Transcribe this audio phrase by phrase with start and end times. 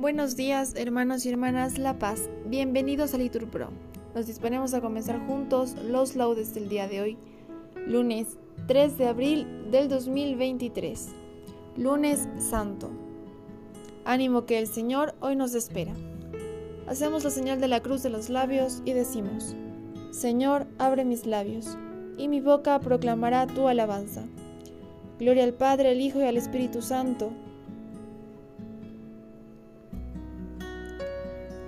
[0.00, 2.30] Buenos días, hermanos y hermanas La Paz.
[2.46, 3.68] Bienvenidos a Litur Pro.
[4.14, 7.18] Nos disponemos a comenzar juntos los laudes del día de hoy,
[7.86, 11.08] lunes 3 de abril del 2023,
[11.76, 12.90] lunes santo.
[14.06, 15.92] Ánimo que el Señor hoy nos espera.
[16.86, 19.54] Hacemos la señal de la cruz de los labios y decimos,
[20.12, 21.76] Señor, abre mis labios,
[22.16, 24.24] y mi boca proclamará tu alabanza.
[25.18, 27.32] Gloria al Padre, al Hijo y al Espíritu Santo.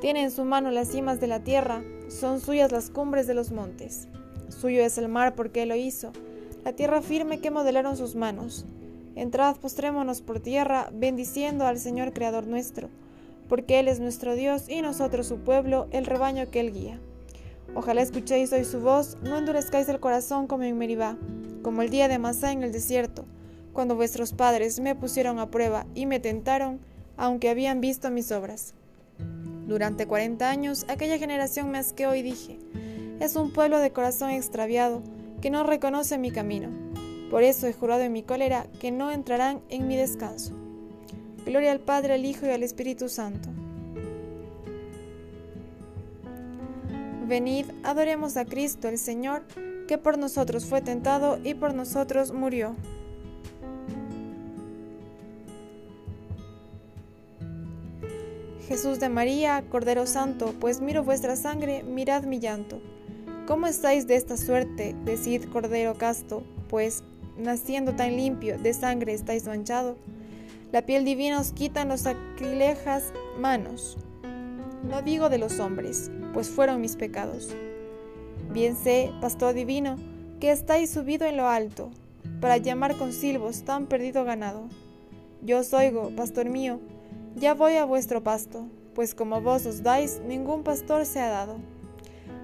[0.00, 3.50] Tiene en su mano las cimas de la tierra, son suyas las cumbres de los
[3.50, 4.08] montes.
[4.48, 6.12] Suyo es el mar porque Él lo hizo,
[6.64, 8.64] la tierra firme que modelaron sus manos.
[9.16, 12.88] Entrad, postrémonos por tierra, bendiciendo al Señor Creador nuestro,
[13.48, 17.00] porque Él es nuestro Dios y nosotros su pueblo, el rebaño que Él guía.
[17.74, 21.16] Ojalá escuchéis hoy su voz, no endurezcáis el corazón como en Meribá,
[21.62, 23.24] como el día de Masá en el desierto,
[23.72, 26.80] cuando vuestros padres me pusieron a prueba y me tentaron,
[27.16, 28.74] aunque habían visto mis obras.
[29.68, 32.58] Durante cuarenta años aquella generación me asqueó y dije,
[33.20, 35.02] es un pueblo de corazón extraviado
[35.42, 36.70] que no reconoce mi camino.
[37.30, 40.54] Por eso he jurado en mi cólera que no entrarán en mi descanso.
[41.44, 43.50] Gloria al Padre, al Hijo y al Espíritu Santo.
[47.26, 49.42] Venid, adoremos a Cristo el Señor,
[49.86, 52.74] que por nosotros fue tentado y por nosotros murió.
[58.68, 62.82] Jesús de María, Cordero Santo, pues miro vuestra sangre, mirad mi llanto.
[63.46, 64.94] ¿Cómo estáis de esta suerte?
[65.06, 67.02] Decid, Cordero casto, pues,
[67.38, 69.96] naciendo tan limpio, de sangre estáis manchado.
[70.70, 73.04] La piel divina os quitan los sacrilejas
[73.38, 73.96] manos.
[74.86, 77.48] No digo de los hombres, pues fueron mis pecados.
[78.52, 79.96] Bien sé, pastor divino,
[80.40, 81.88] que estáis subido en lo alto,
[82.42, 84.68] para llamar con silbos tan perdido ganado.
[85.40, 86.80] Yo os oigo, pastor mío,
[87.38, 91.56] ya voy a vuestro pasto, pues como vos os dais, ningún pastor se ha dado.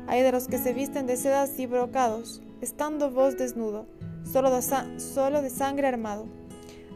[0.07, 3.87] Hay de los que se visten de sedas y brocados, estando vos desnudo,
[4.25, 6.27] solo de, sangre armado.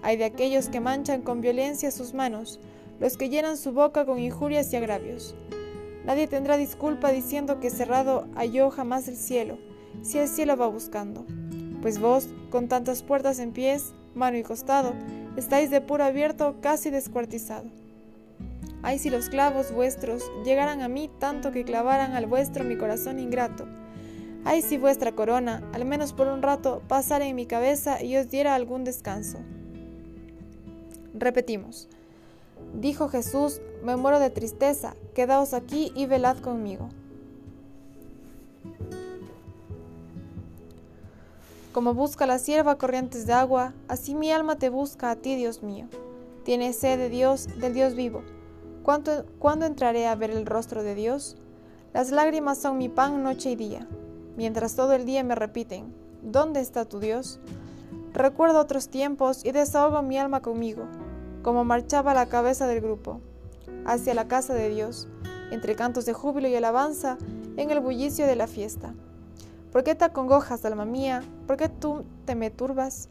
[0.02, 2.60] Hay de aquellos que manchan con violencia sus manos,
[3.00, 5.34] los que llenan su boca con injurias y agravios.
[6.04, 9.58] Nadie tendrá disculpa diciendo que cerrado halló jamás el cielo,
[10.02, 11.26] si el cielo va buscando.
[11.82, 14.92] Pues vos, con tantas puertas en pies, mano y costado,
[15.36, 17.77] estáis de puro abierto casi descuartizado.
[18.82, 23.18] Ay si los clavos vuestros llegaran a mí tanto que clavaran al vuestro mi corazón
[23.18, 23.66] ingrato.
[24.44, 28.30] Ay si vuestra corona, al menos por un rato, pasara en mi cabeza y os
[28.30, 29.38] diera algún descanso.
[31.14, 31.88] Repetimos.
[32.74, 36.88] Dijo Jesús, me muero de tristeza, quedaos aquí y velad conmigo.
[41.72, 45.62] Como busca la sierva corrientes de agua, así mi alma te busca a ti, Dios
[45.62, 45.86] mío.
[46.44, 48.22] Tiene sed de Dios, del Dios vivo.
[49.38, 51.36] ¿Cuándo, entraré a ver el rostro de Dios?
[51.92, 53.86] Las lágrimas son mi pan noche y día,
[54.34, 57.38] mientras todo el día me repiten, ¿dónde está tu Dios?
[58.14, 60.88] Recuerdo otros tiempos y desahogo mi alma conmigo,
[61.42, 63.20] como marchaba la cabeza del grupo,
[63.84, 65.06] hacia la casa de Dios,
[65.50, 67.18] entre cantos de júbilo y alabanza,
[67.58, 68.94] en el bullicio de la fiesta.
[69.70, 71.22] ¿Por qué te acongojas, alma mía?
[71.46, 73.10] ¿Por qué tú te me turbas?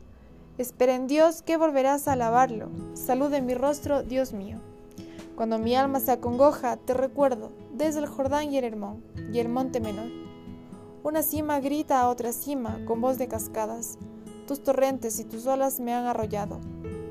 [0.58, 2.72] Espera en Dios que volverás a alabarlo.
[2.96, 4.60] Salud en mi rostro, Dios mío.
[5.38, 9.50] Cuando mi alma se acongoja, te recuerdo, desde el Jordán y el Hermón, y el
[9.50, 10.10] monte menor.
[11.04, 14.00] Una cima grita a otra cima, con voz de cascadas.
[14.48, 16.60] Tus torrentes y tus olas me han arrollado.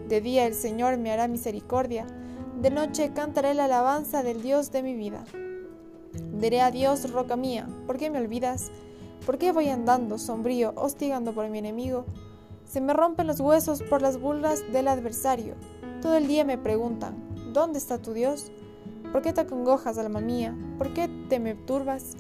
[0.09, 2.05] De día el Señor me hará misericordia,
[2.61, 5.25] de noche cantaré la alabanza del Dios de mi vida.
[6.33, 8.73] Diré a Dios, roca mía, ¿por qué me olvidas?
[9.25, 12.07] ¿Por qué voy andando sombrío, hostigando por mi enemigo?
[12.65, 15.55] Se me rompen los huesos por las burlas del adversario.
[16.03, 17.26] Todo el día me preguntan,
[17.57, 18.53] ¿Dónde está tu Dios?
[19.13, 20.55] ¿Por qué te acongojas, alma mía?
[20.77, 22.13] ¿Por qué te me turbas?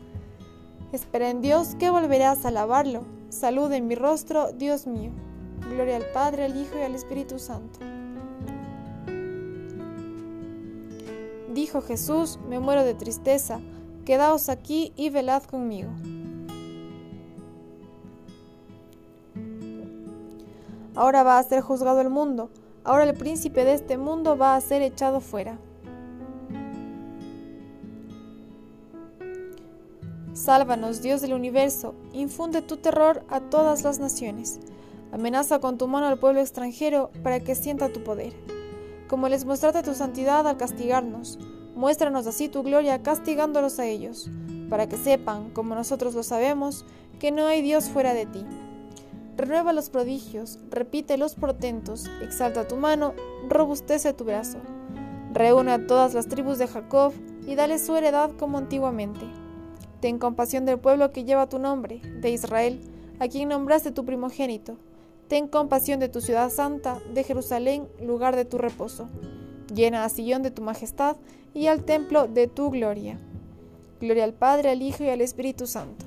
[0.93, 3.03] Espera en Dios que volverás a alabarlo.
[3.29, 5.11] Salud en mi rostro, Dios mío.
[5.69, 7.81] Gloria al Padre, al Hijo y al Espíritu Santo.
[11.53, 13.61] Dijo Jesús, me muero de tristeza,
[14.07, 15.91] quedaos aquí y velad conmigo.
[20.95, 22.49] Ahora va a ser juzgado el mundo
[22.87, 25.59] Ahora el príncipe de este mundo va a ser echado fuera.
[30.35, 34.61] Sálvanos, Dios del universo, infunde tu terror a todas las naciones.
[35.11, 38.35] Amenaza con tu mano al pueblo extranjero para que sienta tu poder.
[39.09, 41.41] Como les mostraste tu santidad al castigarnos,
[41.75, 44.31] muéstranos así tu gloria castigándolos a ellos,
[44.71, 46.85] para que sepan, como nosotros lo sabemos,
[47.19, 48.47] que no hay Dios fuera de ti.
[49.37, 53.13] Renueva los prodigios, repite los portentos, exalta tu mano,
[53.49, 54.59] robustece tu brazo.
[55.35, 57.13] Reúne a todas las tribus de Jacob
[57.47, 59.27] y dale su heredad como antiguamente.
[60.01, 62.81] Ten compasión del pueblo que lleva tu nombre, de Israel,
[63.19, 64.79] a quien nombraste tu primogénito.
[65.29, 69.09] Ten compasión de tu ciudad santa, de Jerusalén, lugar de tu reposo.
[69.75, 71.17] Llena a Sillón de tu majestad
[71.53, 73.19] y al templo de tu gloria.
[74.01, 76.07] Gloria al Padre, al Hijo y al Espíritu Santo.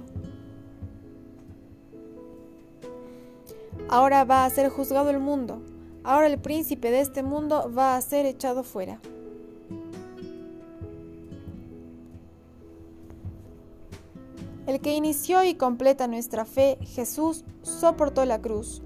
[3.88, 5.62] Ahora va a ser juzgado el mundo.
[6.04, 9.00] Ahora el príncipe de este mundo va a ser echado fuera.
[14.70, 18.84] El que inició y completa nuestra fe, Jesús, soportó la cruz,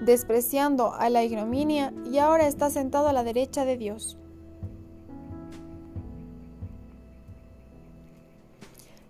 [0.00, 4.19] despreciando a la ignominia, y ahora está sentado a la derecha de Dios.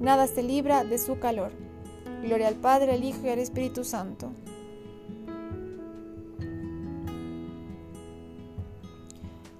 [0.00, 1.52] Nada se libra de su calor.
[2.22, 4.32] Gloria al Padre, al Hijo y al Espíritu Santo.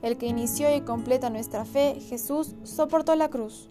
[0.03, 3.71] El que inició y completa nuestra fe, Jesús, soportó la cruz.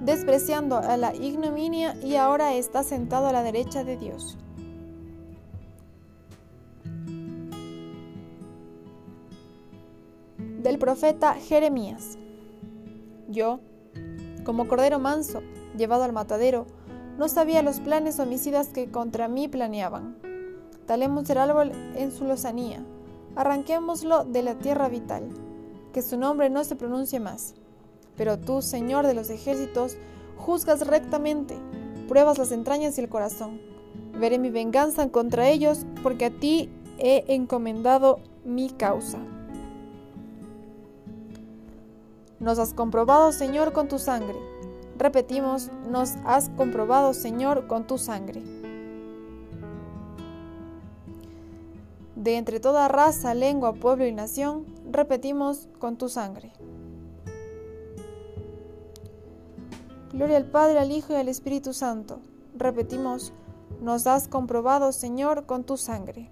[0.00, 4.36] despreciando a la ignominia y ahora está sentado a la derecha de Dios.
[10.62, 12.18] Del profeta Jeremías.
[13.30, 13.60] Yo,
[14.44, 15.40] como cordero manso,
[15.76, 16.66] llevado al matadero,
[17.16, 20.16] no sabía los planes homicidas que contra mí planeaban.
[20.86, 22.84] Talemos el árbol en su lozanía,
[23.36, 25.28] arranquémoslo de la tierra vital,
[25.92, 27.54] que su nombre no se pronuncie más.
[28.16, 29.96] Pero tú, Señor de los ejércitos,
[30.36, 31.56] juzgas rectamente,
[32.08, 33.60] pruebas las entrañas y el corazón.
[34.18, 36.68] Veré mi venganza contra ellos, porque a ti
[36.98, 39.18] he encomendado mi causa.
[42.40, 44.38] Nos has comprobado, Señor, con tu sangre.
[44.96, 48.42] Repetimos, nos has comprobado, Señor, con tu sangre.
[52.16, 56.52] De entre toda raza, lengua, pueblo y nación, repetimos con tu sangre.
[60.12, 62.20] Gloria al Padre, al Hijo y al Espíritu Santo.
[62.56, 63.34] Repetimos,
[63.80, 66.30] nos has comprobado, Señor, con tu sangre.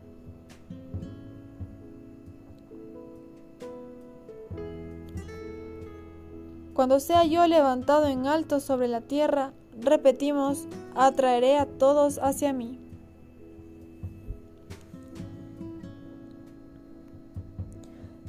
[6.78, 12.78] Cuando sea yo levantado en alto sobre la tierra, repetimos, atraeré a todos hacia mí.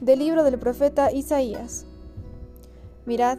[0.01, 1.85] Del libro del profeta Isaías.
[3.05, 3.37] Mirad,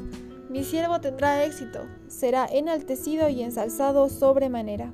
[0.48, 4.92] mi siervo tendrá éxito, será enaltecido y ensalzado sobremanera.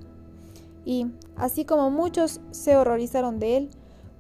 [0.86, 3.68] Y, así como muchos se horrorizaron de él,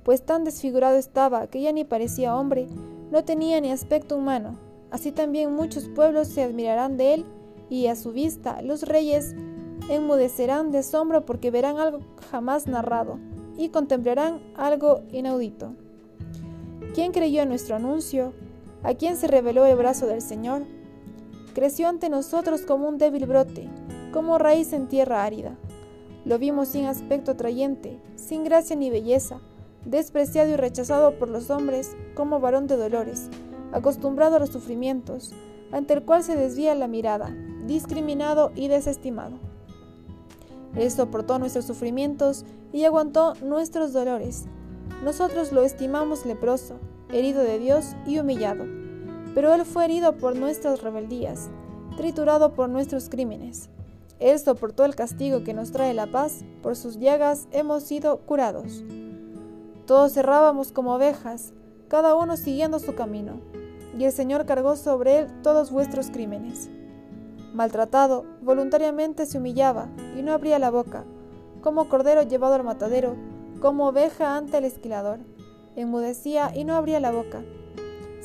[0.02, 2.66] pues tan desfigurado estaba que ya ni parecía hombre,
[3.10, 4.58] no tenía ni aspecto humano,
[4.96, 7.24] así también muchos pueblos se admirarán de él,
[7.68, 9.34] y a su vista los reyes
[9.90, 12.00] enmudecerán de asombro porque verán algo
[12.30, 13.18] jamás narrado,
[13.58, 15.74] y contemplarán algo inaudito.
[16.94, 18.32] ¿Quién creyó en nuestro anuncio?
[18.82, 20.62] ¿A quién se reveló el brazo del Señor?
[21.52, 23.68] creció ante nosotros como un débil brote,
[24.12, 25.56] como raíz en tierra árida.
[26.26, 29.40] Lo vimos sin aspecto atrayente, sin gracia ni belleza,
[29.86, 33.30] despreciado y rechazado por los hombres como varón de dolores,
[33.76, 35.32] acostumbrado a los sufrimientos,
[35.72, 37.34] ante el cual se desvía la mirada,
[37.66, 39.38] discriminado y desestimado.
[40.74, 44.46] Él soportó nuestros sufrimientos y aguantó nuestros dolores.
[45.02, 46.74] Nosotros lo estimamos leproso,
[47.10, 48.64] herido de Dios y humillado
[49.36, 51.50] pero Él fue herido por nuestras rebeldías,
[51.98, 53.68] triturado por nuestros crímenes.
[54.18, 58.82] Él soportó el castigo que nos trae la paz, por sus llagas hemos sido curados.
[59.84, 61.52] Todos errábamos como ovejas,
[61.88, 63.42] cada uno siguiendo su camino,
[63.98, 66.70] y el Señor cargó sobre él todos vuestros crímenes.
[67.54, 71.04] Maltratado, voluntariamente se humillaba y no abría la boca,
[71.62, 73.16] como cordero llevado al matadero,
[73.60, 75.20] como oveja ante el esquilador.
[75.74, 77.42] Enmudecía y no abría la boca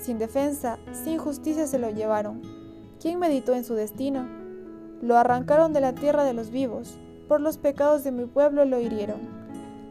[0.02, 2.42] sin defensa, sin justicia se lo llevaron.
[3.00, 4.28] ¿Quién meditó en su destino?
[5.02, 6.98] Lo arrancaron de la tierra de los vivos,
[7.28, 9.20] por los pecados de mi pueblo lo hirieron.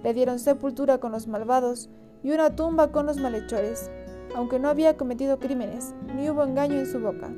[0.03, 1.91] Le dieron sepultura con los malvados
[2.23, 3.91] y una tumba con los malhechores,
[4.35, 7.33] aunque no había cometido crímenes, ni hubo engaño en su boca.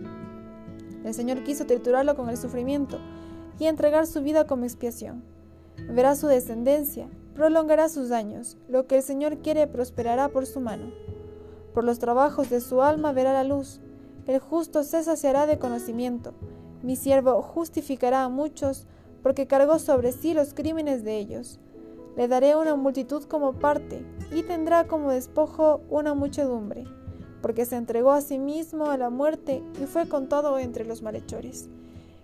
[1.05, 2.99] El Señor quiso triturarlo con el sufrimiento
[3.59, 5.25] y entregar su vida como expiación.
[5.89, 10.93] Verá su descendencia, prolongará sus años, lo que el Señor quiere prosperará por su mano.
[11.75, 13.81] Por los trabajos de su alma verá la luz,
[14.27, 16.35] el justo se saciará de conocimiento,
[16.83, 18.87] mi siervo justificará a muchos,
[19.23, 21.61] porque cargó sobre sí los crímenes de ellos.
[22.17, 26.85] Le daré una multitud como parte, y tendrá como despojo una muchedumbre,
[27.41, 31.69] porque se entregó a sí mismo a la muerte y fue contado entre los malhechores.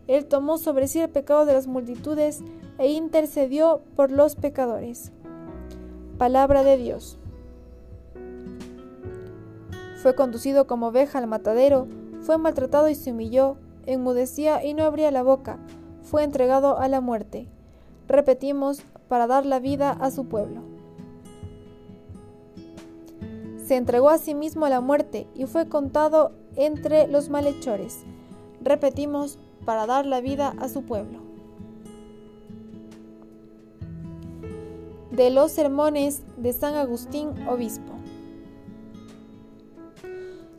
[0.06, 2.40] Él tomó sobre sí el pecado de las multitudes
[2.78, 5.12] e intercedió por los pecadores.
[6.16, 7.18] Palabra de Dios.
[10.02, 11.86] Fue conducido como oveja al matadero,
[12.22, 15.58] fue maltratado y se humilló, enmudecía y no abría la boca,
[16.02, 17.48] fue entregado a la muerte.
[18.06, 20.77] Repetimos, para dar la vida a su pueblo.
[23.68, 27.98] Se entregó a sí mismo a la muerte y fue contado entre los malhechores.
[28.62, 31.18] Repetimos, para dar la vida a su pueblo.
[35.10, 37.92] De los sermones de San Agustín, obispo.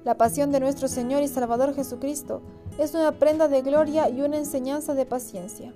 [0.06, 2.44] La pasión de nuestro Señor y Salvador Jesucristo
[2.78, 5.74] es una prenda de gloria y una enseñanza de paciencia.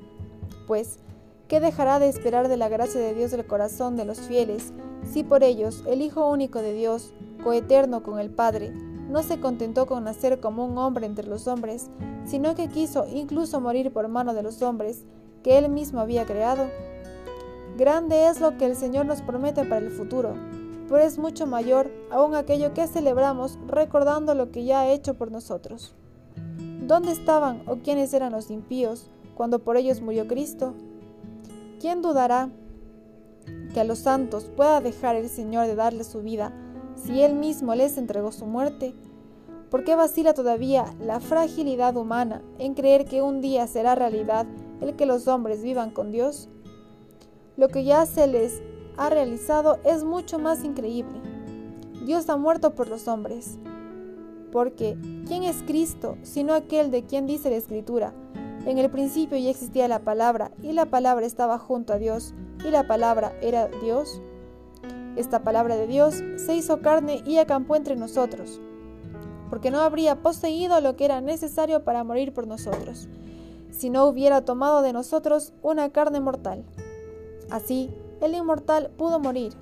[0.68, 1.00] Pues,
[1.48, 4.74] ¿qué dejará de esperar de la gracia de Dios del corazón de los fieles
[5.04, 8.72] si por ellos el Hijo único de Dios, coeterno con el Padre,
[9.10, 11.90] no se contentó con nacer como un hombre entre los hombres,
[12.26, 15.04] sino que quiso incluso morir por mano de los hombres
[15.44, 16.68] que Él mismo había creado?
[17.78, 20.36] Grande es lo que el Señor nos promete para el futuro,
[20.88, 25.32] pero es mucho mayor aún aquello que celebramos recordando lo que ya ha hecho por
[25.32, 25.96] nosotros.
[26.88, 30.74] ¿Dónde estaban o quiénes eran los impíos cuando por ellos murió Cristo?
[31.84, 32.50] ¿Quién dudará
[33.74, 36.54] que a los santos pueda dejar el Señor de darles su vida
[36.96, 38.96] si Él mismo les entregó su muerte?
[39.70, 44.46] ¿Por qué vacila todavía la fragilidad humana en creer que un día será realidad
[44.80, 46.48] el que los hombres vivan con Dios?
[47.58, 48.62] Lo que ya se les
[48.96, 51.20] ha realizado es mucho más increíble.
[52.06, 53.58] Dios ha muerto por los hombres.
[54.54, 54.96] Porque,
[55.28, 58.14] ¿quién es Cristo sino aquel de quien dice la Escritura?
[58.66, 62.34] En el principio ya existía la palabra, y la palabra estaba junto a Dios,
[62.66, 64.22] y la palabra era Dios.
[65.18, 68.62] Esta palabra de Dios se hizo carne y acampó entre nosotros,
[69.50, 73.10] porque no habría poseído lo que era necesario para morir por nosotros,
[73.70, 76.64] si no hubiera tomado de nosotros una carne mortal.
[77.52, 77.92] Así,
[78.22, 79.54] el inmortal pudo morir.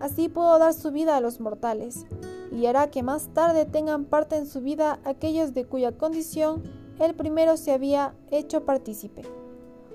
[0.00, 2.06] Así pudo dar su vida a los mortales,
[2.50, 7.14] y hará que más tarde tengan parte en su vida aquellos de cuya condición el
[7.14, 9.22] primero se había hecho partícipe.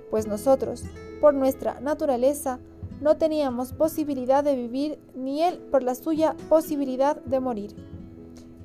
[0.10, 0.84] Pues nosotros,
[1.22, 2.60] por nuestra naturaleza,
[3.02, 7.76] no teníamos posibilidad de vivir, ni él por la suya posibilidad de morir.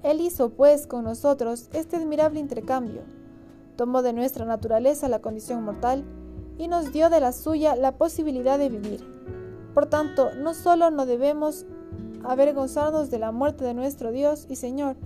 [0.03, 3.03] Él hizo, pues, con nosotros este admirable intercambio.
[3.77, 6.05] Tomó de nuestra naturaleza la condición mortal
[6.59, 9.05] y nos dio de la suya la posibilidad de vivir.
[9.75, 11.67] Por tanto, no solo no debemos
[12.25, 14.97] avergonzarnos de la muerte de nuestro Dios y Señor,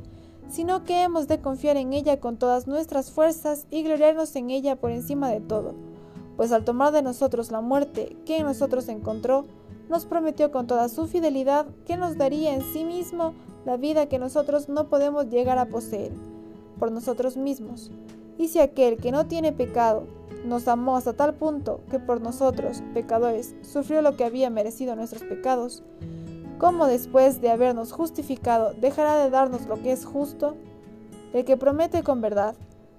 [0.49, 4.77] sino que hemos de confiar en ella con todas nuestras fuerzas y gloriarnos en ella
[4.77, 5.75] por encima de todo,
[6.37, 9.47] pues al tomar de nosotros la muerte que en nosotros encontró,
[9.89, 13.35] nos prometió con toda su fidelidad que nos daría en sí mismo
[13.65, 16.13] la vida que nosotros no podemos llegar a poseer
[16.79, 17.91] por nosotros mismos.
[18.39, 20.05] Y si aquel que no tiene pecado
[20.45, 25.23] nos amó hasta tal punto que por nosotros, pecadores, sufrió lo que había merecido nuestros
[25.23, 25.83] pecados,
[26.59, 30.57] ¿cómo después de habernos justificado dejará de darnos lo que es justo?
[31.33, 32.55] El que promete con verdad,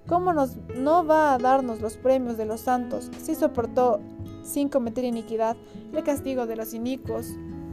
[0.06, 4.00] ¿cómo nos, no va a darnos los premios de los santos si soportó
[4.42, 5.56] sin cometer iniquidad
[5.92, 7.28] el castigo de los inicuos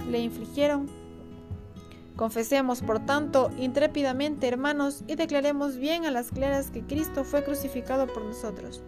[0.09, 0.89] le infligieron?
[2.15, 8.07] Confesemos, por tanto, intrépidamente, hermanos, y declaremos bien a las claras que Cristo fue crucificado
[8.07, 8.81] por nosotros.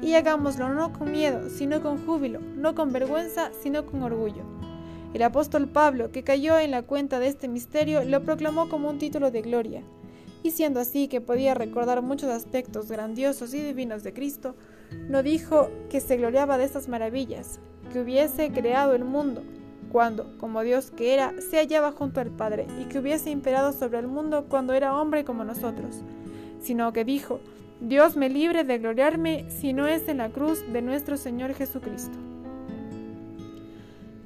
[0.00, 4.44] Y hagámoslo no con miedo, sino con júbilo, no con vergüenza, sino con orgullo.
[5.14, 8.98] El apóstol Pablo, que cayó en la cuenta de este misterio, lo proclamó como un
[8.98, 9.82] título de gloria.
[10.42, 14.54] Y siendo así que podía recordar muchos aspectos grandiosos y divinos de Cristo,
[15.08, 17.58] no dijo que se gloriaba de estas maravillas,
[17.92, 19.42] que hubiese creado el mundo,
[19.90, 23.98] cuando, como Dios que era, se hallaba junto al Padre, y que hubiese imperado sobre
[23.98, 26.02] el mundo cuando era hombre como nosotros,
[26.60, 27.40] sino que dijo,
[27.80, 32.27] Dios me libre de gloriarme si no es en la cruz de nuestro Señor Jesucristo.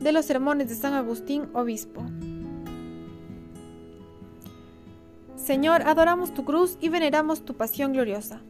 [0.02, 2.02] De los sermones de San Agustín, obispo.
[5.36, 8.40] Señor, adoramos tu cruz y veneramos tu pasión gloriosa.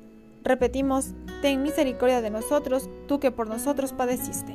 [0.42, 4.54] Repetimos, ten misericordia de nosotros, tú que por nosotros padeciste.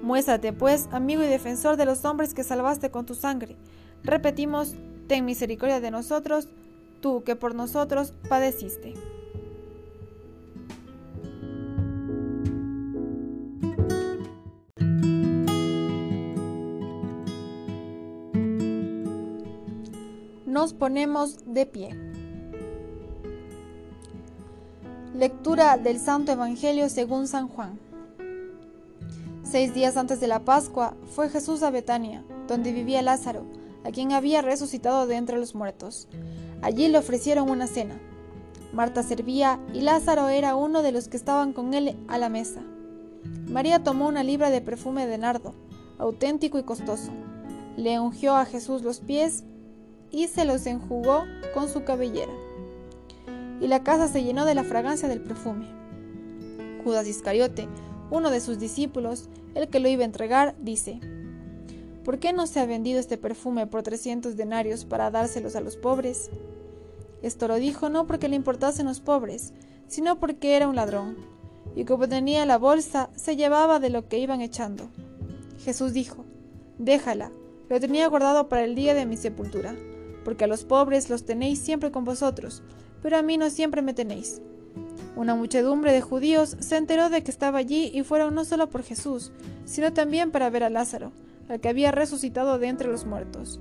[0.00, 3.56] Muéstrate, pues, amigo y defensor de los hombres que salvaste con tu sangre.
[4.04, 4.76] Repetimos,
[5.08, 6.46] ten misericordia de nosotros,
[7.00, 8.94] tú que por nosotros padeciste.
[20.60, 21.96] Nos ponemos de pie.
[25.14, 27.78] Lectura del Santo Evangelio según San Juan.
[29.42, 33.46] Seis días antes de la Pascua fue Jesús a Betania, donde vivía Lázaro,
[33.84, 36.08] a quien había resucitado de entre los muertos.
[36.60, 37.98] Allí le ofrecieron una cena.
[38.74, 42.60] Marta servía y Lázaro era uno de los que estaban con él a la mesa.
[43.48, 45.54] María tomó una libra de perfume de nardo,
[45.96, 47.12] auténtico y costoso.
[47.78, 49.44] Le ungió a Jesús los pies
[50.10, 51.24] y se los enjugó
[51.54, 52.32] con su cabellera.
[53.60, 55.66] Y la casa se llenó de la fragancia del perfume.
[56.84, 57.68] Judas Iscariote,
[58.10, 61.00] uno de sus discípulos, el que lo iba a entregar, dice,
[62.04, 65.76] ¿Por qué no se ha vendido este perfume por 300 denarios para dárselos a los
[65.76, 66.30] pobres?
[67.22, 69.52] Esto lo dijo no porque le importasen los pobres,
[69.86, 71.16] sino porque era un ladrón,
[71.76, 74.88] y como tenía la bolsa, se llevaba de lo que iban echando.
[75.62, 76.24] Jesús dijo,
[76.78, 77.30] Déjala,
[77.68, 79.76] lo tenía guardado para el día de mi sepultura,
[80.30, 82.62] porque a los pobres los tenéis siempre con vosotros,
[83.02, 84.40] pero a mí no siempre me tenéis.
[85.16, 88.84] Una muchedumbre de judíos se enteró de que estaba allí y fueron no solo por
[88.84, 89.32] Jesús,
[89.64, 91.10] sino también para ver a Lázaro,
[91.48, 93.58] al que había resucitado de entre los muertos.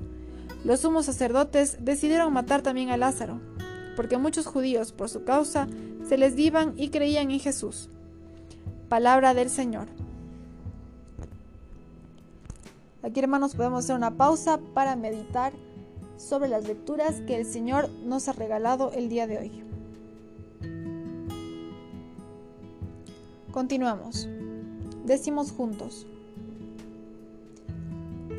[0.64, 3.42] Los sumos sacerdotes decidieron matar también a Lázaro,
[3.96, 5.68] porque muchos judíos, por su causa,
[6.08, 7.90] se les divan y creían en Jesús.
[8.90, 9.88] Palabra del Señor.
[13.02, 15.52] Aquí, hermanos, podemos hacer una pausa para meditar
[16.20, 19.64] sobre las lecturas que el Señor nos ha regalado el día de hoy.
[23.52, 24.28] Continuamos.
[25.06, 26.06] Decimos juntos.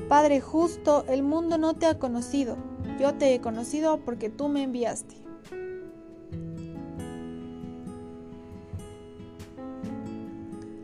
[0.09, 2.57] Padre justo, el mundo no te ha conocido,
[3.01, 5.17] yo te he conocido porque tú me enviaste.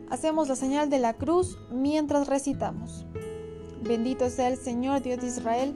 [0.09, 3.05] Hacemos la señal de la cruz mientras recitamos.
[3.81, 5.75] Bendito sea el Señor Dios de Israel,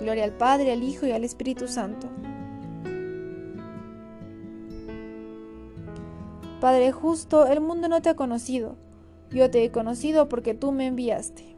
[0.00, 2.08] Gloria al Padre, al Hijo y al Espíritu Santo
[6.60, 8.76] Padre justo, el mundo no te ha conocido,
[9.30, 11.56] yo te he conocido porque tú me enviaste.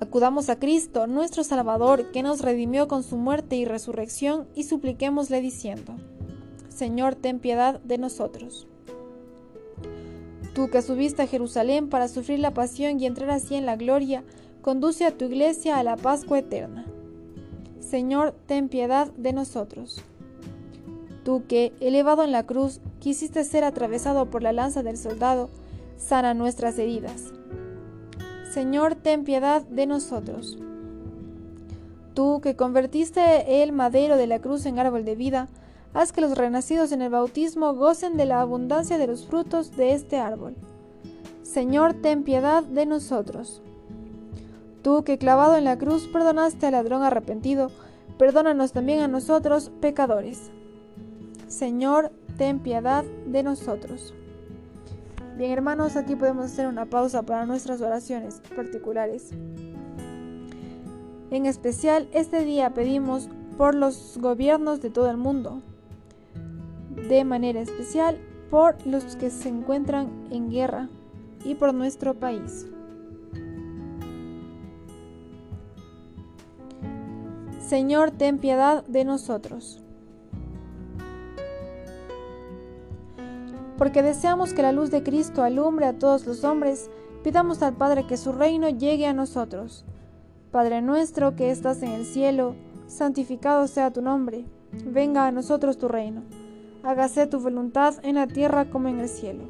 [0.00, 5.40] Acudamos a Cristo, nuestro Salvador, que nos redimió con su muerte y resurrección, y supliquémosle
[5.40, 5.94] diciendo,
[6.68, 8.66] Señor, ten piedad de nosotros.
[10.60, 14.22] Tú que subiste a Jerusalén para sufrir la pasión y entrar así en la gloria,
[14.60, 16.84] conduce a tu iglesia a la Pascua eterna.
[17.80, 20.02] Señor, ten piedad de nosotros.
[21.24, 25.48] Tú que, elevado en la cruz, quisiste ser atravesado por la lanza del soldado,
[25.96, 27.32] sana nuestras heridas.
[28.52, 30.58] Señor, ten piedad de nosotros.
[32.12, 35.48] Tú que convertiste el madero de la cruz en árbol de vida,
[35.94, 39.92] haz que los renacidos en el bautismo gocen de la abundancia de los frutos de
[39.92, 40.54] este árbol.
[41.42, 43.62] Señor, ten piedad de nosotros.
[44.82, 47.70] Tú que clavado en la cruz perdonaste al ladrón arrepentido,
[48.18, 50.50] perdónanos también a nosotros, pecadores.
[51.48, 54.14] Señor, ten piedad de nosotros.
[55.36, 59.30] Bien hermanos, aquí podemos hacer una pausa para nuestras oraciones particulares.
[61.30, 65.62] En especial, este día pedimos por los gobiernos de todo el mundo,
[66.90, 68.18] de manera especial
[68.50, 70.88] por los que se encuentran en guerra
[71.44, 72.66] y por nuestro país.
[77.60, 79.80] Señor, ten piedad de nosotros.
[83.78, 86.90] Porque deseamos que la luz de Cristo alumbre a todos los hombres,
[87.22, 89.84] pidamos al Padre que su reino llegue a nosotros.
[90.50, 92.56] Padre nuestro que estás en el cielo,
[92.88, 94.44] santificado sea tu nombre,
[94.84, 96.22] venga a nosotros tu reino,
[96.82, 99.44] hágase tu voluntad en la tierra como en el cielo.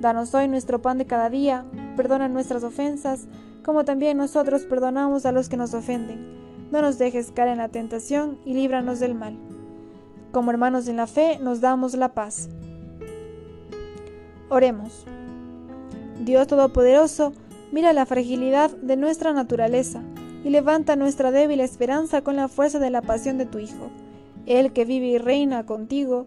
[0.00, 1.64] Danos hoy nuestro pan de cada día,
[1.96, 3.26] perdona nuestras ofensas,
[3.64, 6.36] como también nosotros perdonamos a los que nos ofenden.
[6.70, 9.36] No nos dejes caer en la tentación y líbranos del mal.
[10.32, 12.48] Como hermanos en la fe, nos damos la paz.
[14.48, 15.06] Oremos.
[16.24, 17.32] Dios Todopoderoso,
[17.72, 20.02] mira la fragilidad de nuestra naturaleza
[20.44, 23.90] y levanta nuestra débil esperanza con la fuerza de la pasión de tu Hijo,
[24.46, 26.26] el que vive y reina contigo.